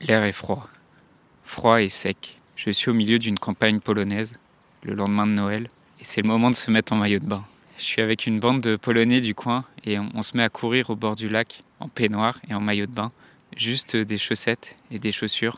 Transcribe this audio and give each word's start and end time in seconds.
L'air 0.00 0.24
est 0.24 0.32
froid. 0.32 0.66
Froid 1.44 1.82
et 1.82 1.90
sec. 1.90 2.38
Je 2.56 2.70
suis 2.70 2.90
au 2.90 2.94
milieu 2.94 3.18
d'une 3.18 3.38
campagne 3.38 3.80
polonaise, 3.80 4.38
le 4.82 4.94
lendemain 4.94 5.26
de 5.26 5.32
Noël, 5.32 5.68
et 6.00 6.04
c'est 6.04 6.22
le 6.22 6.28
moment 6.28 6.50
de 6.50 6.56
se 6.56 6.70
mettre 6.70 6.94
en 6.94 6.96
maillot 6.96 7.18
de 7.18 7.26
bain. 7.26 7.44
Je 7.76 7.82
suis 7.84 8.00
avec 8.00 8.26
une 8.26 8.40
bande 8.40 8.62
de 8.62 8.76
Polonais 8.76 9.20
du 9.20 9.34
coin 9.34 9.64
et 9.84 9.98
on, 9.98 10.22
se 10.22 10.36
met 10.38 10.42
à 10.42 10.48
courir 10.48 10.88
au 10.88 10.96
bord 10.96 11.16
du 11.16 11.28
lac 11.28 11.60
en 11.80 11.88
peignoir 11.88 12.40
et 12.48 12.54
en 12.54 12.60
maillot 12.60 12.86
de 12.86 12.92
bain. 12.92 13.10
Juste 13.56 13.94
des 13.94 14.16
chaussettes 14.16 14.76
et 14.90 14.98
des 14.98 15.12
chaussures 15.12 15.56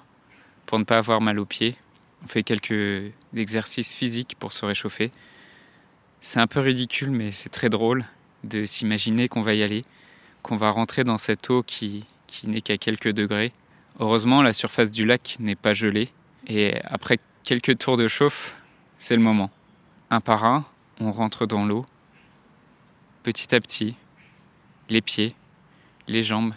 pour 0.67 0.79
ne 0.79 0.85
pas 0.85 0.99
avoir 0.99 1.21
mal 1.21 1.39
aux 1.39 1.47
pieds. 1.47 1.77
On 2.25 2.27
fait 2.27 2.43
quelques 2.43 3.13
exercices 3.37 3.95
physiques 3.95 4.35
pour 4.39 4.53
se 4.53 4.65
réchauffer. 4.65 5.13
C'est 6.21 6.41
un 6.41 6.49
peu 6.49 6.61
ridicule 6.61 7.11
mais 7.11 7.31
c'est 7.31 7.49
très 7.49 7.69
drôle 7.69 8.05
de 8.43 8.65
s'imaginer 8.65 9.29
qu'on 9.29 9.43
va 9.43 9.55
y 9.55 9.63
aller, 9.63 9.85
qu'on 10.43 10.57
va 10.57 10.71
rentrer 10.71 11.05
dans 11.05 11.19
cette 11.19 11.49
eau 11.51 11.63
qui, 11.63 12.05
qui 12.27 12.49
n'est 12.49 12.61
qu'à 12.61 12.77
quelques 12.77 13.13
degrés. 13.13 13.53
Heureusement, 14.01 14.43
la 14.43 14.53
surface 14.53 14.91
du 14.91 15.05
lac 15.05 15.37
n'est 15.39 15.55
pas 15.55 15.75
gelée 15.75 16.09
et 16.46 16.75
après 16.85 17.19
quelques 17.45 17.79
tours 17.79 17.96
de 17.96 18.09
chauffe, 18.09 18.57
c'est 18.99 19.17
le 19.17 19.23
moment. 19.23 19.50
Un 20.11 20.21
par 20.21 20.45
un, 20.45 20.64
on 21.00 21.13
rentre 21.13 21.46
dans 21.46 21.64
l'eau 21.64 21.85
petit 23.23 23.55
à 23.55 23.61
petit, 23.61 23.97
les 24.89 25.00
pieds, 25.00 25.35
les 26.09 26.23
jambes, 26.23 26.55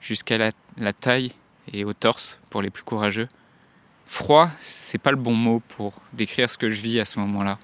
jusqu'à 0.00 0.38
la, 0.38 0.92
taille 0.92 1.32
et 1.72 1.84
au 1.84 1.92
torse 1.92 2.38
pour 2.50 2.62
les 2.62 2.70
plus 2.70 2.82
courageux. 2.82 3.28
Froid, 4.06 4.50
c'est 4.58 4.98
pas 4.98 5.10
le 5.10 5.16
bon 5.16 5.34
mot 5.34 5.60
pour 5.60 5.94
décrire 6.12 6.50
ce 6.50 6.58
que 6.58 6.68
je 6.68 6.80
vis 6.80 7.00
à 7.00 7.04
ce 7.04 7.18
moment-là. 7.20 7.58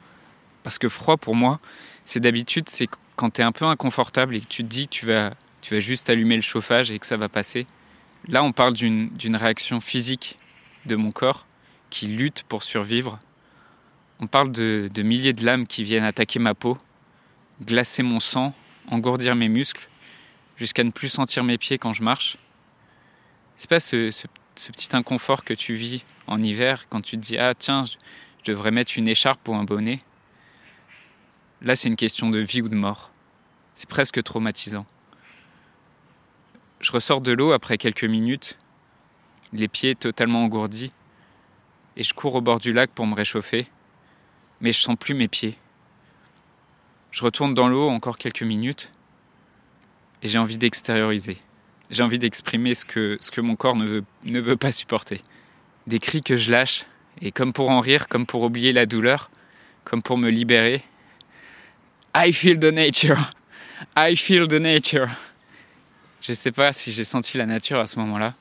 Parce 0.62 0.79
que 0.79 0.89
froid 0.89 1.17
pour 1.17 1.34
moi, 1.34 1.61
c'est 2.05 2.20
d'habitude, 2.20 2.69
c'est 2.69 2.89
quand 3.17 3.31
tu 3.31 3.41
es 3.41 3.45
un 3.45 3.53
peu 3.53 3.67
inconfortable 3.67 4.34
et 4.34 4.41
que 4.41 4.47
tu 4.47 4.62
te 4.62 4.69
dis 4.69 4.87
que 4.87 4.93
tu 4.93 5.07
vas, 5.07 5.33
tu 5.61 5.75
vas 5.75 5.81
juste 5.81 6.09
allumer 6.09 6.37
le 6.37 6.43
chauffage 6.43 6.91
et 6.91 6.98
que 6.98 7.07
ça 7.07 7.17
va 7.17 7.29
passer. 7.29 7.67
Là, 8.29 8.42
on 8.42 8.52
parle 8.52 8.74
d'une 8.74 9.37
réaction 9.37 9.80
physique 9.80 10.37
de 10.87 10.97
mon 10.97 11.11
corps 11.12 11.47
qui 11.88 12.06
lutte 12.06 12.45
pour 12.45 12.62
survivre. 12.62 13.19
On 14.20 14.27
parle 14.27 14.53
de, 14.53 14.91
de 14.92 15.03
milliers 15.03 15.33
de 15.33 15.45
lames 15.45 15.67
qui 15.67 15.84
viennent 15.84 16.05
attaquer 16.05 16.39
ma 16.39 16.55
peau 16.55 16.78
glacer 17.64 18.03
mon 18.03 18.20
sang, 18.20 18.55
engourdir 18.89 19.36
mes 19.36 19.48
muscles, 19.48 19.89
jusqu'à 20.56 20.84
ne 20.84 20.91
plus 20.91 21.08
sentir 21.08 21.45
mes 21.45 21.58
pieds 21.58 21.78
quand 21.78 21.92
je 21.92 22.03
marche. 22.03 22.36
C'est 23.56 23.69
pas 23.69 23.80
ce, 23.80 24.11
petit 24.55 24.97
inconfort 24.97 25.45
que 25.45 25.55
tu 25.55 25.75
vis 25.75 26.05
en 26.27 26.42
hiver 26.42 26.86
quand 26.89 27.00
tu 27.00 27.17
te 27.17 27.23
dis 27.23 27.39
Ah, 27.39 27.55
tiens, 27.55 27.84
je, 27.84 27.97
devrais 28.45 28.70
mettre 28.70 28.92
une 28.97 29.08
écharpe 29.08 29.47
ou 29.48 29.55
un 29.55 29.64
bonnet. 29.64 30.00
Là, 31.62 31.77
c'est 31.77 31.89
une 31.89 31.97
question 31.97 32.30
de 32.30 32.39
vie 32.39 32.62
ou 32.62 32.69
de 32.69 32.75
mort. 32.75 33.11
C'est 33.75 33.89
presque 33.89 34.23
traumatisant. 34.23 34.86
Je 36.81 36.92
ressors 36.92 37.20
de 37.20 37.33
l'eau 37.33 37.53
après 37.53 37.77
quelques 37.77 38.05
minutes, 38.05 38.59
les 39.53 39.69
pieds 39.69 39.95
totalement 39.95 40.45
engourdis, 40.45 40.91
et 41.97 42.03
je 42.03 42.14
cours 42.14 42.34
au 42.34 42.41
bord 42.41 42.59
du 42.59 42.73
lac 42.73 42.91
pour 42.91 43.06
me 43.06 43.14
réchauffer, 43.14 43.67
mais 44.61 44.73
je 44.73 44.81
sens 44.81 44.97
plus 44.98 45.12
mes 45.12 45.28
pieds. 45.28 45.58
Je 47.11 47.23
retourne 47.23 47.53
dans 47.53 47.69
l'eau 47.69 47.89
encore 47.89 48.17
quelques 48.17 48.42
minutes 48.42 48.91
et 50.23 50.28
j'ai 50.28 50.39
envie 50.39 50.56
d'extérioriser. 50.56 51.39
J'ai 51.91 52.03
envie 52.03 52.19
d'exprimer 52.19 52.75
ce 52.75 52.84
que, 52.84 53.41
mon 53.41 53.56
corps 53.56 53.77
ne 53.77 53.84
veut, 53.84 54.05
ne 54.25 54.41
veut 54.41 54.56
pas 54.56 54.70
supporter. 54.73 55.20
Des 55.86 55.98
cris 55.98 56.20
que 56.20 56.36
je 56.36 56.53
lâche 56.53 56.86
et 57.20 57.33
comme 57.33 57.53
pour 57.53 57.69
en 57.70 57.81
rire, 57.81 58.08
comme 58.08 58.27
pour 58.27 58.42
oublier 58.42 58.73
la 58.73 58.86
douleur, 58.86 59.31
comme 59.84 60.03
pour 60.03 60.17
me 60.17 60.31
libérer. 60.31 60.83
I 62.14 62.33
feel 62.33 62.58
the 62.58 62.73
nature. 62.73 63.33
I 63.97 64.14
feel 64.14 64.47
the 64.47 64.61
nature. 64.61 65.08
Je 66.21 66.33
ne 66.33 66.35
sais 66.35 66.53
pas 66.53 66.73
si 66.73 66.93
j'ai 66.93 67.05
senti 67.05 67.39
la 67.39 67.47
nature 67.47 67.79
à 67.79 67.87
ce 67.87 67.99
moment-là, 67.99 68.35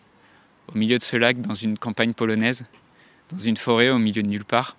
au 0.73 0.77
milieu 0.77 0.97
de 0.97 1.03
ce 1.03 1.17
lac, 1.17 1.41
dans 1.41 1.53
une 1.53 1.77
campagne 1.77 2.13
polonaise, 2.13 2.65
dans 3.31 3.39
une 3.39 3.57
forêt 3.57 3.89
au 3.89 3.99
milieu 3.99 4.21
de 4.21 4.27
nulle 4.27 4.45
part. 4.45 4.75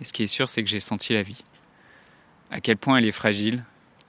Et 0.00 0.04
ce 0.04 0.12
qui 0.12 0.22
est 0.22 0.28
sûr, 0.28 0.48
c'est 0.48 0.62
que 0.62 0.68
j'ai 0.68 0.80
senti 0.80 1.12
la 1.12 1.22
vie 1.22 1.42
à 2.52 2.60
quel 2.60 2.76
point 2.76 2.98
elle 2.98 3.06
est 3.06 3.12
fragile, 3.12 3.64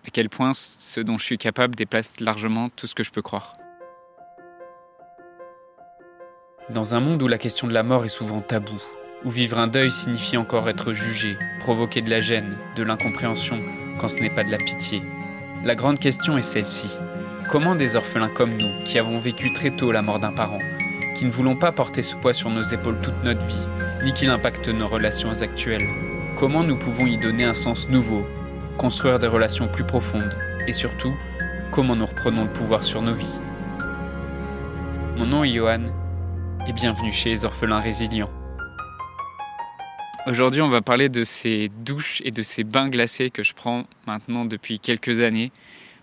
à 0.05 0.09
quel 0.11 0.29
point 0.29 0.51
ce 0.53 0.99
dont 0.99 1.17
je 1.17 1.23
suis 1.23 1.37
capable 1.37 1.75
dépasse 1.75 2.19
largement 2.19 2.69
tout 2.69 2.87
ce 2.87 2.93
que 2.93 3.03
je 3.03 3.09
peux 3.09 3.21
croire. 3.21 3.55
Dans 6.69 6.93
un 6.93 6.99
monde 6.99 7.23
où 7.23 7.27
la 7.27 7.37
question 7.37 7.67
de 7.67 7.73
la 7.73 7.83
mort 7.83 8.03
est 8.03 8.09
souvent 8.09 8.41
taboue, 8.41 8.81
où 9.23 9.29
vivre 9.29 9.57
un 9.57 9.67
deuil 9.67 9.91
signifie 9.91 10.35
encore 10.35 10.67
être 10.67 10.91
jugé, 10.91 11.37
provoquer 11.61 12.01
de 12.01 12.09
la 12.09 12.19
gêne, 12.19 12.57
de 12.75 12.83
l'incompréhension, 12.83 13.61
quand 13.97 14.09
ce 14.09 14.19
n'est 14.19 14.29
pas 14.29 14.43
de 14.43 14.51
la 14.51 14.57
pitié, 14.57 15.01
la 15.63 15.75
grande 15.75 15.99
question 15.99 16.37
est 16.37 16.41
celle-ci. 16.41 16.89
Comment 17.49 17.75
des 17.75 17.95
orphelins 17.95 18.29
comme 18.29 18.57
nous, 18.57 18.83
qui 18.85 18.97
avons 18.97 19.19
vécu 19.19 19.53
très 19.53 19.71
tôt 19.71 19.91
la 19.91 20.01
mort 20.01 20.19
d'un 20.19 20.31
parent, 20.31 20.59
qui 21.15 21.25
ne 21.25 21.31
voulons 21.31 21.55
pas 21.55 21.71
porter 21.71 22.01
ce 22.01 22.15
poids 22.15 22.33
sur 22.33 22.49
nos 22.49 22.63
épaules 22.63 22.99
toute 23.01 23.23
notre 23.23 23.45
vie, 23.45 23.67
ni 24.03 24.13
qu'il 24.13 24.29
impacte 24.29 24.67
nos 24.67 24.87
relations 24.87 25.41
actuelles, 25.41 25.87
Comment 26.35 26.63
nous 26.63 26.77
pouvons 26.77 27.05
y 27.05 27.17
donner 27.17 27.43
un 27.43 27.53
sens 27.53 27.87
nouveau, 27.87 28.25
construire 28.77 29.19
des 29.19 29.27
relations 29.27 29.67
plus 29.67 29.83
profondes 29.83 30.35
et 30.67 30.73
surtout, 30.73 31.13
comment 31.71 31.95
nous 31.95 32.07
reprenons 32.07 32.43
le 32.43 32.51
pouvoir 32.51 32.83
sur 32.83 33.01
nos 33.03 33.13
vies? 33.13 33.39
Mon 35.15 35.27
nom 35.27 35.43
est 35.43 35.53
Johan 35.53 35.83
et 36.67 36.73
bienvenue 36.73 37.11
chez 37.11 37.29
les 37.29 37.45
orphelins 37.45 37.79
résilients. 37.79 38.31
Aujourd'hui, 40.25 40.61
on 40.61 40.69
va 40.69 40.81
parler 40.81 41.07
de 41.07 41.23
ces 41.23 41.69
douches 41.69 42.21
et 42.25 42.31
de 42.31 42.41
ces 42.41 42.63
bains 42.63 42.89
glacés 42.89 43.29
que 43.29 43.43
je 43.43 43.53
prends 43.53 43.85
maintenant 44.07 44.43
depuis 44.43 44.79
quelques 44.79 45.21
années. 45.21 45.51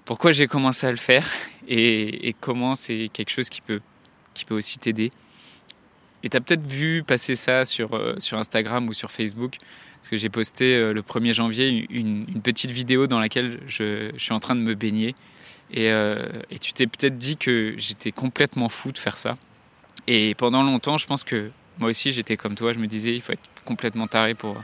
Pourquoi 0.05 0.33
j'ai 0.33 0.47
commencé 0.47 0.87
à 0.87 0.91
le 0.91 0.97
faire 0.97 1.29
et, 1.69 2.35
comment 2.41 2.75
c'est 2.75 3.09
quelque 3.13 3.31
chose 3.31 3.49
qui 3.49 3.61
peut, 3.61 3.81
qui 4.35 4.45
peut 4.45 4.57
aussi 4.57 4.79
t'aider. 4.79 5.11
Et 6.23 6.29
tu 6.29 6.37
as 6.37 6.41
peut-être 6.41 6.67
vu 6.67 7.03
passer 7.03 7.37
ça 7.37 7.65
sur, 7.65 7.95
euh, 7.95 8.15
sur 8.19 8.39
Instagram 8.39 8.89
ou 8.89 8.93
sur 8.93 9.11
Facebook. 9.11 9.57
Parce 9.97 10.09
que 10.09 10.17
j'ai 10.17 10.29
posté 10.29 10.75
euh, 10.75 10.93
le 10.93 11.03
1er 11.03 11.35
janvier 11.35 11.87
une, 11.91 12.27
petite 12.43 12.71
vidéo 12.71 13.07
dans 13.07 13.21
laquelle 13.21 13.61
je, 13.67 14.11
suis 14.17 14.33
en 14.33 14.41
train 14.41 14.55
de 14.55 14.61
me 14.61 14.75
baigner. 14.75 15.15
Euh, 15.77 16.27
et, 16.51 16.59
tu 16.59 16.73
t'es 16.73 16.87
peut-être 16.87 17.17
dit 17.17 17.37
que 17.37 17.75
j'étais 17.79 18.13
complètement 18.13 18.69
fou 18.69 18.93
de 18.93 18.99
faire 18.99 19.17
ça. 19.17 19.37
Et 20.07 20.35
pendant 20.35 20.63
longtemps, 20.63 20.99
je 20.99 21.07
pense 21.07 21.25
que 21.25 21.51
moi 21.79 21.91
aussi 21.91 22.13
j'étais 22.13 22.37
comme 22.37 22.55
toi. 22.55 22.73
Je 22.73 22.79
me 22.79 22.87
disais, 22.87 23.15
il 23.15 23.21
faut 23.21 23.33
être 23.33 23.49
complètement 23.65 24.07
taré 24.07 24.35
pour. 24.35 24.61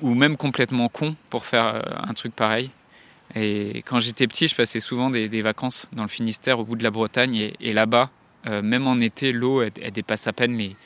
ou 0.00 0.14
même 0.14 0.36
complètement 0.36 0.88
con 0.88 1.16
pour 1.28 1.44
faire 1.44 1.82
un 2.08 2.14
truc 2.14 2.34
pareil. 2.34 2.70
Et 3.34 3.82
quand 3.86 4.00
j'étais 4.00 4.26
petit, 4.26 4.48
je 4.48 4.54
passais 4.54 4.80
souvent 4.80 5.10
des, 5.10 5.42
vacances 5.42 5.88
dans 5.92 6.02
le 6.02 6.08
Finistère, 6.08 6.58
au 6.58 6.64
bout 6.64 6.76
de 6.76 6.82
la 6.82 6.90
Bretagne. 6.90 7.52
Et, 7.60 7.72
là-bas, 7.72 8.10
même 8.62 8.86
en 8.86 8.98
été, 9.00 9.32
l'eau, 9.32 9.62
elle, 9.62 9.92
dépasse 9.92 10.26
à 10.26 10.32
peine 10.32 10.56
les, 10.56 10.76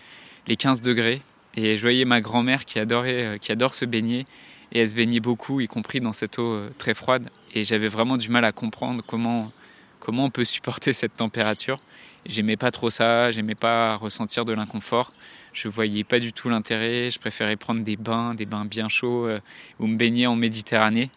les 0.46 0.56
15 0.56 0.80
degrés. 0.80 1.22
Et 1.54 1.76
je 1.76 1.82
voyais 1.82 2.04
ma 2.04 2.20
grand-mère 2.20 2.64
qui 2.64 2.78
adorait, 2.78 3.24
euh, 3.24 3.38
qui 3.38 3.52
adore 3.52 3.74
se 3.74 3.84
baigner. 3.84 4.24
Et 4.72 4.80
elle 4.80 4.88
se 4.88 4.94
baignait 4.94 5.20
beaucoup, 5.20 5.60
y 5.60 5.68
compris 5.68 6.00
dans 6.00 6.12
cette 6.12 6.38
eau 6.38 6.52
euh, 6.52 6.70
très 6.78 6.94
froide. 6.94 7.28
Et 7.54 7.64
j'avais 7.64 7.88
vraiment 7.88 8.16
du 8.16 8.30
mal 8.30 8.44
à 8.44 8.52
comprendre 8.52 9.02
comment, 9.06 9.52
comment 10.00 10.24
on 10.24 10.30
peut 10.30 10.44
supporter 10.44 10.92
cette 10.92 11.16
température. 11.16 11.78
J'aimais 12.24 12.56
pas 12.56 12.70
trop 12.70 12.88
ça, 12.88 13.30
j'aimais 13.32 13.56
pas 13.56 13.96
ressentir 13.96 14.44
de 14.44 14.52
l'inconfort. 14.52 15.10
Je 15.52 15.68
voyais 15.68 16.04
pas 16.04 16.20
du 16.20 16.32
tout 16.32 16.48
l'intérêt. 16.48 17.10
Je 17.10 17.18
préférais 17.18 17.56
prendre 17.56 17.82
des 17.82 17.96
bains, 17.96 18.34
des 18.34 18.46
bains 18.46 18.64
bien 18.64 18.88
chauds, 18.88 19.26
euh, 19.26 19.40
ou 19.78 19.86
me 19.86 19.96
baigner 19.96 20.26
en 20.26 20.36
Méditerranée. 20.36 21.10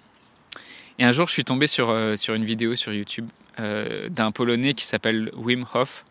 Et 1.00 1.04
un 1.04 1.12
jour, 1.12 1.28
je 1.28 1.34
suis 1.34 1.44
tombé 1.44 1.68
sur, 1.68 1.94
sur 2.18 2.34
une 2.34 2.46
vidéo 2.46 2.76
sur 2.76 2.94
YouTube 2.94 3.28
d'un 3.58 4.32
Polonais 4.32 4.74
qui 4.74 4.86
s'appelle 4.86 5.32
Wim 5.36 5.66
Hof 5.74 6.04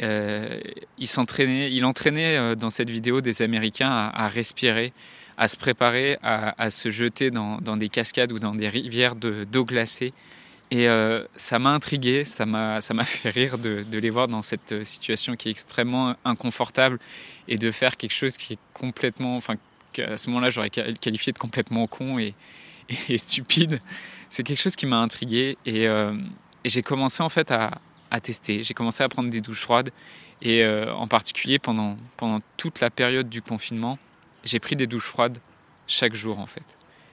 euh, 0.00 0.58
il 0.98 1.06
s'entraînait, 1.06 1.70
il 1.70 1.84
entraînait 1.84 2.36
euh, 2.36 2.54
dans 2.54 2.70
cette 2.70 2.88
vidéo 2.88 3.20
des 3.20 3.42
Américains 3.42 3.90
à, 3.90 4.28
respirer, 4.28 4.92
à 5.36 5.48
se 5.48 5.56
préparer 5.56 6.18
à, 6.22 6.70
se 6.70 6.90
jeter 6.90 7.30
dans, 7.30 7.58
des 7.76 7.88
cascades 7.88 8.32
ou 8.32 8.38
dans 8.38 8.54
des 8.54 8.68
rivières 8.68 9.16
d'eau 9.16 9.64
glacée. 9.64 10.12
Et 10.70 10.88
euh, 10.88 11.24
ça 11.36 11.58
m'a 11.58 11.74
intrigué, 11.74 12.24
ça 12.24 12.46
m'a 12.46 12.80
fait 13.04 13.30
rire 13.30 13.58
de, 13.58 13.84
les 13.90 14.10
voir 14.10 14.28
dans 14.28 14.40
cette 14.40 14.82
situation 14.84 15.36
qui 15.36 15.48
est 15.48 15.52
extrêmement 15.52 16.14
inconfortable 16.24 16.98
et 17.48 17.58
de 17.58 17.70
faire 17.70 17.98
quelque 17.98 18.14
chose 18.14 18.38
qui 18.38 18.54
est 18.54 18.58
complètement, 18.72 19.36
enfin, 19.36 19.56
à 19.98 20.16
ce 20.16 20.30
moment-là 20.30 20.48
j'aurais 20.48 20.70
qualifié 20.70 21.34
de 21.34 21.38
complètement 21.38 21.86
con 21.86 22.18
et, 22.18 22.34
stupide. 23.16 23.80
C'est 24.28 24.42
quelque 24.42 24.60
chose 24.60 24.76
qui 24.76 24.86
m'a 24.86 24.98
intrigué 24.98 25.58
et, 25.66 25.88
et 26.64 26.68
j'ai 26.68 26.82
commencé 26.82 27.22
en 27.22 27.28
fait 27.28 27.50
à, 27.50 27.80
tester. 28.20 28.62
J'ai 28.62 28.74
commencé 28.74 29.02
à 29.02 29.08
prendre 29.08 29.30
des 29.30 29.40
douches 29.40 29.62
froides 29.62 29.90
et 30.42 30.62
euh, 30.64 30.92
en 30.94 31.08
particulier 31.08 31.58
pendant, 31.58 31.96
pendant 32.16 32.40
toute 32.56 32.80
la 32.80 32.90
période 32.90 33.28
du 33.28 33.40
confinement, 33.40 33.98
j'ai 34.44 34.60
pris 34.60 34.76
des 34.76 34.86
douches 34.86 35.06
froides 35.06 35.38
chaque 35.86 36.14
jour 36.14 36.38
en 36.38 36.46
fait. 36.46 36.64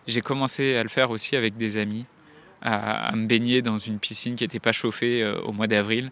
J'ai 0.08 0.22
commencé 0.22 0.76
à 0.76 0.84
le 0.84 0.90
faire 0.90 1.10
aussi 1.10 1.36
avec 1.36 1.56
des 1.56 1.78
amis, 1.78 2.06
à, 2.62 3.16
me 3.16 3.28
baigner 3.28 3.62
dans 3.62 3.78
une 3.78 4.00
piscine 4.00 4.36
qui 4.36 4.44
n'était 4.44 4.60
pas 4.60 4.74
chauffée 4.74 5.24
euh, 5.24 5.40
au 5.42 5.54
mois 5.54 5.68
d'avril, 5.68 6.12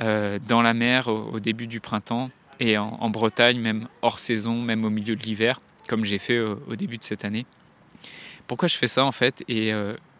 euh, 0.00 0.38
dans 0.48 0.60
la 0.60 0.74
mer 0.74 1.08
au, 1.08 1.38
début 1.38 1.68
du 1.68 1.80
printemps 1.80 2.30
et 2.58 2.78
en, 2.78 3.10
Bretagne, 3.10 3.60
même 3.60 3.86
hors 4.02 4.18
saison, 4.18 4.60
même 4.60 4.84
au 4.84 4.90
milieu 4.90 5.14
de 5.14 5.22
l'hiver, 5.22 5.60
comme 5.88 6.04
j'ai 6.04 6.18
fait 6.18 6.40
au 6.40 6.74
début 6.74 6.96
de 6.98 7.04
cette 7.04 7.24
année. 7.24 7.46
Pourquoi 8.46 8.68
je 8.68 8.76
fais 8.76 8.88
ça 8.88 9.04
en 9.04 9.12
fait 9.12 9.42
et 9.48 9.72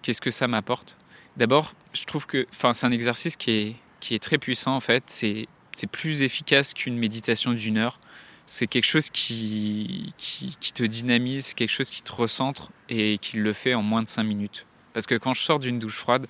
qu'est-ce 0.02 0.20
que 0.20 0.31
ça 0.31 0.49
m'apporte? 0.49 0.96
D'abord, 1.37 1.75
je 1.93 2.05
trouve 2.05 2.26
que 2.26 2.46
c'est 2.50 2.84
un 2.84 2.90
exercice 2.90 3.37
qui 3.37 3.50
est, 3.50 3.76
qui 4.00 4.14
est 4.14 4.19
très 4.19 4.38
puissant 4.38 4.75
en 4.75 4.81
fait. 4.81 5.05
C'est 5.06 5.49
c'est 5.76 5.87
plus 5.87 6.23
efficace 6.23 6.73
qu'une 6.73 6.96
méditation 6.96 7.52
d'une 7.52 7.76
heure. 7.76 8.00
C'est 8.46 8.67
quelque 8.67 8.87
chose 8.87 9.11
qui, 9.11 10.14
qui, 10.17 10.56
qui, 10.58 10.73
te 10.73 10.82
dynamise, 10.82 11.52
quelque 11.52 11.70
chose 11.70 11.90
qui 11.90 12.02
te 12.02 12.12
recentre 12.12 12.70
et 12.88 13.19
qui 13.19 13.37
le 13.37 13.52
fait 13.52 13.75
en 13.75 13.82
moins 13.82 14.02
de 14.02 14.08
5 14.08 14.23
minutes. 14.23 14.67
Parce 14.94 15.06
que 15.06 15.17
quand 15.17 15.34
je 15.34 15.43
sors 15.43 15.58
d'une 15.58 15.78
douche 15.78 15.96
froide, 15.96 16.26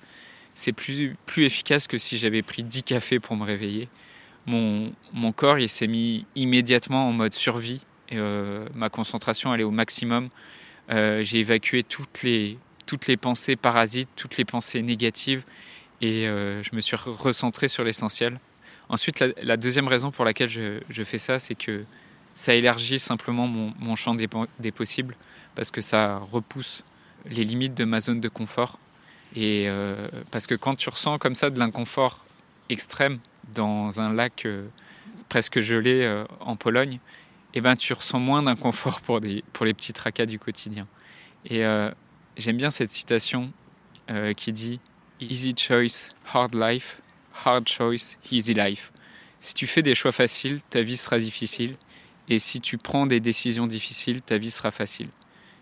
c'est 0.53 0.73
plus, 0.73 1.15
plus 1.25 1.45
efficace 1.45 1.87
que 1.87 1.97
si 1.97 2.17
j'avais 2.17 2.41
pris 2.41 2.63
10 2.63 2.83
cafés 2.83 3.19
pour 3.19 3.37
me 3.37 3.45
réveiller. 3.45 3.87
Mon, 4.47 4.91
mon 5.13 5.31
corps 5.31 5.59
il 5.59 5.69
s'est 5.69 5.87
mis 5.87 6.25
immédiatement 6.35 7.07
en 7.07 7.13
mode 7.13 7.33
survie. 7.33 7.79
Et, 8.09 8.17
euh, 8.17 8.67
ma 8.75 8.89
concentration 8.89 9.53
elle 9.53 9.61
est 9.61 9.65
au 9.65 9.71
maximum. 9.71 10.29
Euh, 10.89 11.23
j'ai 11.23 11.39
évacué 11.39 11.83
toutes 11.83 12.23
les, 12.23 12.57
toutes 12.85 13.07
les 13.07 13.17
pensées 13.17 13.55
parasites, 13.55 14.09
toutes 14.15 14.37
les 14.37 14.45
pensées 14.45 14.81
négatives 14.81 15.43
et 16.01 16.27
euh, 16.27 16.63
je 16.63 16.75
me 16.75 16.81
suis 16.81 16.95
recentré 16.95 17.67
sur 17.67 17.83
l'essentiel. 17.83 18.39
Ensuite, 18.89 19.23
la, 19.41 19.57
deuxième 19.57 19.87
raison 19.87 20.11
pour 20.11 20.23
laquelle 20.23 20.49
je, 20.49 20.79
je 20.89 21.03
fais 21.03 21.17
ça, 21.17 21.39
c'est 21.39 21.55
que 21.55 21.83
ça 22.35 22.53
élargit 22.53 22.99
simplement 22.99 23.47
mon, 23.47 23.73
mon 23.79 23.95
champ 23.95 24.15
des, 24.15 24.29
des, 24.59 24.71
possibles 24.71 25.15
parce 25.55 25.71
que 25.71 25.81
ça 25.81 26.19
repousse 26.19 26.83
les 27.25 27.43
limites 27.43 27.73
de 27.73 27.83
ma 27.83 27.99
zone 27.99 28.21
de 28.21 28.29
confort. 28.29 28.79
Et 29.35 29.65
euh, 29.67 30.07
parce 30.31 30.47
que 30.47 30.55
quand 30.55 30.75
tu 30.75 30.89
ressens 30.89 31.17
comme 31.17 31.35
ça 31.35 31.49
de 31.49 31.59
l'inconfort 31.59 32.25
extrême 32.69 33.19
dans 33.53 33.99
un 33.99 34.13
lac 34.13 34.47
presque 35.27 35.59
gelé 35.59 36.23
en 36.39 36.55
Pologne, 36.55 36.99
eh 37.57 37.61
ben, 37.61 37.75
tu 37.75 37.91
ressens 37.93 38.19
moins 38.19 38.43
d'inconfort 38.43 39.01
pour, 39.01 39.19
les 39.19 39.41
petits 39.73 39.91
tracas 39.91 40.27
du 40.27 40.37
quotidien. 40.37 40.87
Et 41.43 41.65
euh, 41.65 41.89
j'aime 42.35 42.57
bien 42.57 42.69
cette 42.69 42.91
citation 42.91 43.51
euh, 44.11 44.33
qui 44.33 44.51
dit 44.51 44.79
Easy 45.19 45.55
choice, 45.57 46.13
hard 46.31 46.53
life, 46.53 47.01
hard 47.45 47.67
choice, 47.67 48.17
easy 48.31 48.53
life. 48.53 48.91
Si 49.39 49.55
tu 49.55 49.65
fais 49.65 49.81
des 49.81 49.95
choix 49.95 50.11
faciles, 50.11 50.61
ta 50.69 50.83
vie 50.83 50.97
sera 50.97 51.17
difficile. 51.17 51.77
Et 52.29 52.37
si 52.37 52.61
tu 52.61 52.77
prends 52.77 53.07
des 53.07 53.19
décisions 53.19 53.65
difficiles, 53.65 54.21
ta 54.21 54.37
vie 54.37 54.51
sera 54.51 54.69
facile. 54.69 55.09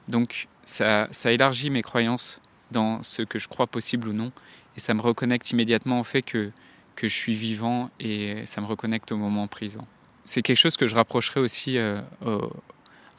Donc 0.09 0.49
ça, 0.65 1.07
ça 1.11 1.31
élargit 1.31 1.69
mes 1.69 1.81
croyances 1.81 2.41
dans 2.71 3.03
ce 3.03 3.21
que 3.21 3.39
je 3.39 3.47
crois 3.47 3.67
possible 3.67 4.09
ou 4.09 4.13
non. 4.13 4.33
Et 4.75 4.81
ça 4.81 4.93
me 4.93 5.01
reconnecte 5.01 5.49
immédiatement 5.51 6.01
au 6.01 6.03
fait 6.03 6.23
que, 6.23 6.51
que 6.97 7.07
je 7.07 7.15
suis 7.15 7.35
vivant 7.35 7.89
et 8.01 8.45
ça 8.45 8.59
me 8.59 8.65
reconnecte 8.65 9.13
au 9.13 9.17
moment 9.17 9.47
présent. 9.47 9.87
C'est 10.25 10.41
quelque 10.41 10.57
chose 10.57 10.75
que 10.77 10.87
je 10.87 10.95
rapprocherai 10.95 11.39
aussi 11.39 11.77
euh, 11.77 12.01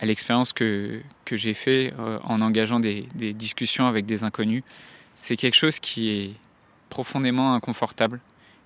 à 0.00 0.06
l'expérience 0.06 0.52
que, 0.52 1.00
que 1.24 1.36
j'ai 1.36 1.54
fait 1.54 1.92
euh, 1.98 2.18
en 2.24 2.40
engageant 2.42 2.80
des, 2.80 3.08
des, 3.14 3.32
discussions 3.32 3.86
avec 3.86 4.06
des 4.06 4.24
inconnus. 4.24 4.62
C'est 5.14 5.36
quelque 5.36 5.54
chose 5.54 5.80
qui 5.80 6.10
est 6.10 6.34
profondément 6.90 7.54
inconfortable 7.54 8.20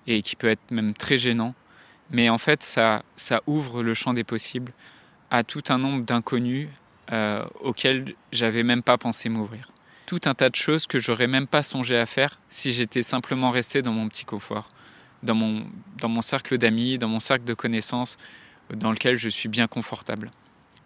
et 0.07 0.21
qui 0.21 0.35
peut 0.35 0.47
être 0.47 0.71
même 0.71 0.93
très 0.93 1.17
gênant. 1.17 1.53
Mais 2.09 2.29
en 2.29 2.37
fait, 2.37 2.63
ça, 2.63 3.03
ça 3.15 3.41
ouvre 3.47 3.83
le 3.83 3.93
champ 3.93 4.13
des 4.13 4.23
possibles 4.23 4.73
à 5.29 5.43
tout 5.43 5.63
un 5.69 5.77
nombre 5.77 6.03
d'inconnus 6.03 6.67
euh, 7.11 7.43
auxquels 7.61 8.13
j'avais 8.31 8.63
même 8.63 8.83
pas 8.83 8.97
pensé 8.97 9.29
m'ouvrir. 9.29 9.71
Tout 10.05 10.21
un 10.25 10.33
tas 10.33 10.49
de 10.49 10.55
choses 10.55 10.87
que 10.87 10.99
j'aurais 10.99 11.27
même 11.27 11.47
pas 11.47 11.63
songé 11.63 11.97
à 11.97 12.05
faire 12.05 12.39
si 12.49 12.73
j'étais 12.73 13.01
simplement 13.01 13.49
resté 13.49 13.81
dans 13.81 13.93
mon 13.93 14.09
petit 14.09 14.25
confort, 14.25 14.69
dans 15.23 15.35
mon, 15.35 15.65
dans 15.99 16.09
mon 16.09 16.21
cercle 16.21 16.57
d'amis, 16.57 16.97
dans 16.97 17.07
mon 17.07 17.19
cercle 17.19 17.45
de 17.45 17.53
connaissances, 17.53 18.17
dans 18.73 18.91
lequel 18.91 19.17
je 19.17 19.29
suis 19.29 19.49
bien 19.49 19.67
confortable. 19.67 20.31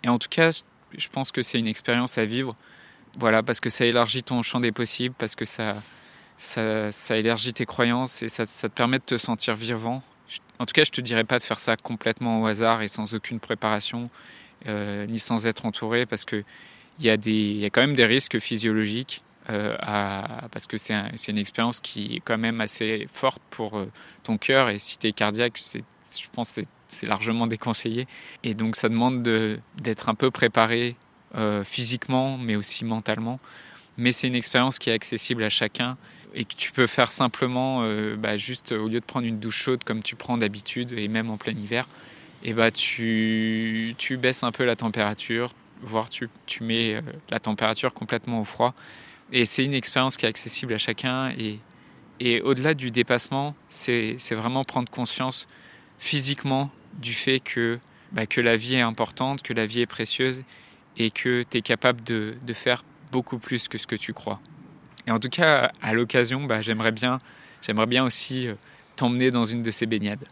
Et 0.03 0.09
en 0.09 0.19
tout 0.19 0.29
cas, 0.29 0.51
je 0.97 1.07
pense 1.09 1.31
que 1.31 1.41
c'est 1.41 1.59
une 1.59 1.67
expérience 1.67 2.17
à 2.17 2.25
vivre, 2.25 2.55
voilà, 3.19 3.43
parce 3.43 3.59
que 3.59 3.69
ça 3.69 3.85
élargit 3.85 4.23
ton 4.23 4.41
champ 4.41 4.59
des 4.59 4.71
possibles, 4.71 5.15
parce 5.17 5.35
que 5.35 5.45
ça, 5.45 5.75
ça, 6.37 7.17
élargit 7.17 7.53
tes 7.53 7.65
croyances 7.65 8.21
et 8.23 8.29
ça, 8.29 8.45
te 8.45 8.67
permet 8.67 8.99
de 8.99 9.03
te 9.03 9.17
sentir 9.17 9.55
vivant. 9.55 10.03
En 10.59 10.65
tout 10.65 10.73
cas, 10.73 10.83
je 10.83 10.91
te 10.91 11.01
dirais 11.01 11.23
pas 11.23 11.39
de 11.39 11.43
faire 11.43 11.59
ça 11.59 11.75
complètement 11.77 12.41
au 12.41 12.45
hasard 12.45 12.81
et 12.81 12.87
sans 12.87 13.13
aucune 13.13 13.39
préparation, 13.39 14.09
euh, 14.67 15.05
ni 15.05 15.19
sans 15.19 15.47
être 15.47 15.65
entouré, 15.65 16.05
parce 16.05 16.25
que 16.25 16.43
il 16.99 17.05
y 17.05 17.59
y 17.59 17.65
a 17.65 17.69
quand 17.69 17.81
même 17.81 17.95
des 17.95 18.05
risques 18.05 18.39
physiologiques. 18.39 19.21
Euh, 19.49 19.75
parce 20.51 20.65
que 20.65 20.77
c'est 20.77 20.93
un, 20.93 21.11
une 21.27 21.37
expérience 21.37 21.79
qui 21.79 22.15
est 22.15 22.19
quand 22.19 22.37
même 22.37 22.61
assez 22.61 23.07
forte 23.11 23.41
pour 23.51 23.77
euh, 23.77 23.85
ton 24.23 24.37
cœur 24.37 24.69
et 24.69 24.79
si 24.79 24.97
tu 24.97 25.07
es 25.07 25.11
cardiaque, 25.11 25.59
je 25.59 26.27
pense 26.33 26.55
que 26.55 26.61
c'est 26.87 27.05
largement 27.05 27.45
déconseillé. 27.47 28.07
Et 28.43 28.53
donc 28.53 28.75
ça 28.75 28.89
demande 28.89 29.21
d'être 29.21 30.09
un 30.09 30.15
peu 30.15 30.31
préparé 30.31 30.95
euh, 31.35 31.63
physiquement, 31.63 32.37
mais 32.37 32.55
aussi 32.55 32.85
mentalement. 32.85 33.39
Mais 33.97 34.11
c'est 34.11 34.27
une 34.27 34.35
expérience 34.35 34.79
qui 34.79 34.89
est 34.89 34.93
accessible 34.93 35.43
à 35.43 35.49
chacun 35.49 35.95
et 36.33 36.43
que 36.43 36.55
tu 36.55 36.71
peux 36.71 36.87
faire 36.87 37.11
simplement, 37.13 37.87
bah, 38.17 38.35
juste 38.35 38.73
au 38.73 38.89
lieu 38.89 38.99
de 38.99 39.05
prendre 39.05 39.25
une 39.25 39.39
douche 39.39 39.55
chaude 39.63 39.85
comme 39.85 40.03
tu 40.03 40.17
prends 40.17 40.37
d'habitude 40.37 40.91
et 40.91 41.07
même 41.07 41.29
en 41.29 41.37
plein 41.37 41.53
hiver, 41.53 41.87
et 42.43 42.53
bah 42.53 42.71
tu, 42.71 43.95
baisses 44.19 44.43
un 44.43 44.51
peu 44.51 44.65
la 44.65 44.75
température, 44.75 45.53
voire 45.81 46.09
tu, 46.09 46.29
mets 46.59 47.01
la 47.29 47.39
température 47.39 47.93
complètement 47.93 48.41
au 48.41 48.43
froid. 48.43 48.73
Et 49.31 49.45
c'est 49.45 49.65
une 49.65 49.73
expérience 49.73 50.17
qui 50.17 50.25
est 50.25 50.29
accessible 50.29 50.73
à 50.73 50.77
chacun. 50.77 51.33
Et, 52.19 52.41
au-delà 52.41 52.73
du 52.73 52.91
dépassement, 52.91 53.55
c'est 53.67 54.17
vraiment 54.31 54.63
prendre 54.63 54.89
conscience 54.89 55.47
physiquement 55.97 56.71
du 56.93 57.13
fait 57.13 57.39
que, 57.39 57.79
bah, 58.11 58.25
que 58.25 58.39
la 58.39 58.55
vie 58.55 58.75
est 58.75 58.81
importante, 58.81 59.41
que 59.41 59.53
la 59.53 59.65
vie 59.65 59.81
est 59.81 59.85
précieuse 59.85 60.43
et 60.97 61.11
que 61.11 61.43
tu 61.43 61.57
es 61.57 61.61
capable 61.61 62.03
de, 62.03 62.35
de, 62.41 62.53
faire 62.53 62.85
beaucoup 63.11 63.37
plus 63.37 63.67
que 63.67 63.77
ce 63.77 63.85
que 63.85 63.97
tu 63.97 64.13
crois. 64.13 64.39
Et 65.07 65.11
en 65.11 65.19
tout 65.19 65.29
cas, 65.29 65.71
à 65.81 65.93
l'occasion, 65.93 66.45
bah, 66.45 66.61
j'aimerais 66.61 66.93
bien, 66.93 67.17
j'aimerais 67.61 67.85
bien 67.85 68.05
aussi 68.05 68.47
t'emmener 68.95 69.31
dans 69.31 69.45
une 69.45 69.61
de 69.61 69.71
ces 69.71 69.85
baignades. 69.85 70.25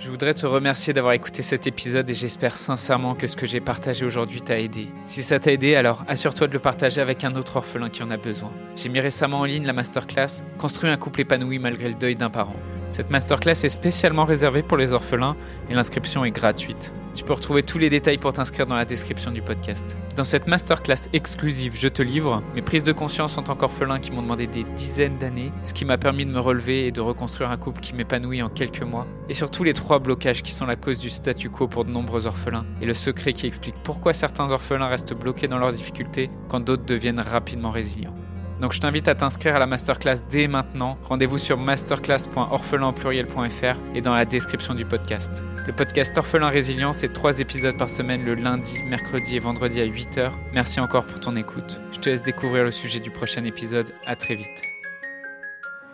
Je 0.00 0.10
voudrais 0.10 0.34
te 0.34 0.46
remercier 0.46 0.92
d'avoir 0.92 1.14
écouté 1.14 1.42
cet 1.42 1.66
épisode 1.66 2.08
et 2.08 2.14
j'espère 2.14 2.56
sincèrement 2.56 3.14
que 3.14 3.26
ce 3.26 3.36
que 3.36 3.46
j'ai 3.46 3.60
partagé 3.60 4.04
aujourd'hui 4.04 4.40
t'a 4.40 4.60
aidé. 4.60 4.88
Si 5.06 5.22
ça 5.22 5.40
t'a 5.40 5.52
aidé, 5.52 5.74
alors 5.74 6.04
assure-toi 6.06 6.46
de 6.46 6.52
le 6.52 6.60
partager 6.60 7.00
avec 7.00 7.24
un 7.24 7.34
autre 7.34 7.56
orphelin 7.56 7.90
qui 7.90 8.02
en 8.02 8.10
a 8.10 8.16
besoin. 8.16 8.52
J'ai 8.76 8.88
mis 8.88 9.00
récemment 9.00 9.40
en 9.40 9.44
ligne 9.44 9.66
la 9.66 9.72
masterclass 9.72 10.42
Construire 10.56 10.92
un 10.92 10.96
couple 10.96 11.22
épanoui 11.22 11.58
malgré 11.58 11.88
le 11.88 11.94
deuil 11.94 12.16
d'un 12.16 12.30
parent. 12.30 12.56
Cette 12.90 13.10
masterclass 13.10 13.64
est 13.64 13.68
spécialement 13.68 14.24
réservée 14.24 14.62
pour 14.62 14.76
les 14.78 14.92
orphelins 14.92 15.36
et 15.68 15.74
l'inscription 15.74 16.24
est 16.24 16.30
gratuite. 16.30 16.92
Tu 17.14 17.24
peux 17.24 17.32
retrouver 17.32 17.62
tous 17.62 17.78
les 17.78 17.90
détails 17.90 18.18
pour 18.18 18.32
t'inscrire 18.32 18.66
dans 18.66 18.76
la 18.76 18.84
description 18.84 19.30
du 19.30 19.42
podcast. 19.42 19.96
Dans 20.14 20.24
cette 20.24 20.46
masterclass 20.46 21.08
exclusive, 21.12 21.74
je 21.76 21.88
te 21.88 22.00
livre 22.00 22.42
mes 22.54 22.62
prises 22.62 22.84
de 22.84 22.92
conscience 22.92 23.36
en 23.36 23.42
tant 23.42 23.56
qu'orphelin 23.56 23.98
qui 23.98 24.12
m'ont 24.12 24.22
demandé 24.22 24.46
des 24.46 24.64
dizaines 24.76 25.18
d'années, 25.18 25.52
ce 25.64 25.74
qui 25.74 25.84
m'a 25.84 25.98
permis 25.98 26.24
de 26.24 26.30
me 26.30 26.38
relever 26.38 26.86
et 26.86 26.92
de 26.92 27.00
reconstruire 27.00 27.50
un 27.50 27.56
couple 27.56 27.80
qui 27.80 27.92
m'épanouit 27.92 28.40
en 28.40 28.48
quelques 28.48 28.82
mois, 28.82 29.06
et 29.28 29.34
surtout 29.34 29.64
les 29.64 29.74
trois 29.74 29.98
blocages 29.98 30.42
qui 30.42 30.52
sont 30.52 30.66
la 30.66 30.76
cause 30.76 31.00
du 31.00 31.10
statu 31.10 31.50
quo 31.50 31.66
pour 31.66 31.84
de 31.84 31.90
nombreux 31.90 32.26
orphelins, 32.26 32.64
et 32.80 32.86
le 32.86 32.94
secret 32.94 33.32
qui 33.32 33.46
explique 33.46 33.76
pourquoi 33.82 34.12
certains 34.12 34.52
orphelins 34.52 34.86
restent 34.86 35.14
bloqués 35.14 35.48
dans 35.48 35.58
leurs 35.58 35.72
difficultés 35.72 36.28
quand 36.48 36.60
d'autres 36.60 36.86
deviennent 36.86 37.20
rapidement 37.20 37.70
résilients. 37.70 38.14
Donc 38.60 38.72
je 38.72 38.80
t'invite 38.80 39.06
à 39.06 39.14
t'inscrire 39.14 39.54
à 39.54 39.60
la 39.60 39.66
masterclass 39.66 40.16
dès 40.28 40.48
maintenant. 40.48 40.98
Rendez-vous 41.04 41.38
sur 41.38 41.58
masterclass.orphelinpluriel.fr 41.58 43.76
et 43.94 44.00
dans 44.00 44.14
la 44.14 44.24
description 44.24 44.74
du 44.74 44.84
podcast. 44.84 45.44
Le 45.66 45.72
podcast 45.72 46.18
Orphelin 46.18 46.48
Résilient, 46.48 46.92
c'est 46.92 47.12
trois 47.12 47.38
épisodes 47.38 47.76
par 47.76 47.88
semaine 47.88 48.24
le 48.24 48.34
lundi, 48.34 48.82
mercredi 48.82 49.36
et 49.36 49.38
vendredi 49.38 49.80
à 49.80 49.86
8h. 49.86 50.32
Merci 50.52 50.80
encore 50.80 51.06
pour 51.06 51.20
ton 51.20 51.36
écoute. 51.36 51.80
Je 51.92 52.00
te 52.00 52.08
laisse 52.08 52.22
découvrir 52.22 52.64
le 52.64 52.72
sujet 52.72 52.98
du 52.98 53.12
prochain 53.12 53.44
épisode. 53.44 53.94
À 54.06 54.16
très 54.16 54.34
vite. 54.34 54.64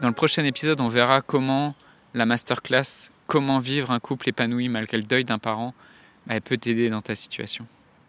Dans 0.01 0.09
le 0.09 0.15
prochain 0.15 0.45
épisode, 0.45 0.81
on 0.81 0.89
verra 0.89 1.21
comment 1.21 1.75
la 2.15 2.25
masterclass, 2.25 3.11
comment 3.27 3.59
vivre 3.59 3.91
un 3.91 4.01
couple 4.01 4.31
épanoui 4.31 4.71
malgré 4.71 4.97
le 4.97 5.05
deuil 5.05 5.25
d'un 5.25 5.39
parent, 5.39 5.75
bah, 6.27 6.37
elle 6.37 6.41
peut 6.41 6.57
t'aider 6.57 6.89
dans 6.89 7.03
ta 7.03 7.15
situation. 7.15 7.67